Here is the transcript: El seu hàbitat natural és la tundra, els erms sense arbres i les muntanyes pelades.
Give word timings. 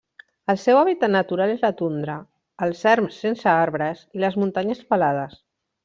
El 0.53 0.57
seu 0.61 0.79
hàbitat 0.79 1.13
natural 1.15 1.53
és 1.57 1.61
la 1.67 1.71
tundra, 1.83 2.17
els 2.67 2.81
erms 2.95 3.21
sense 3.27 3.53
arbres 3.55 4.05
i 4.19 4.25
les 4.27 4.43
muntanyes 4.45 4.87
pelades. 4.95 5.39